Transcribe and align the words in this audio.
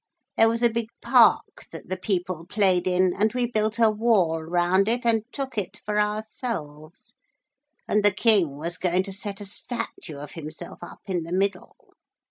There 0.35 0.49
was 0.49 0.63
a 0.63 0.69
big 0.71 0.87
park 1.03 1.65
that 1.71 1.89
the 1.89 1.95
people 1.95 2.47
played 2.47 2.87
in, 2.87 3.13
and 3.13 3.31
we 3.33 3.45
built 3.45 3.77
a 3.77 3.91
wall 3.91 4.41
round 4.41 4.89
it 4.89 5.05
and 5.05 5.21
took 5.31 5.59
it 5.59 5.79
for 5.85 5.99
ourselves, 5.99 7.13
and 7.87 8.03
the 8.03 8.09
King 8.09 8.57
was 8.57 8.77
going 8.79 9.03
to 9.03 9.11
set 9.13 9.41
a 9.41 9.45
statue 9.45 10.17
of 10.17 10.31
himself 10.31 10.79
up 10.81 11.01
in 11.05 11.21
the 11.21 11.31
middle. 11.31 11.93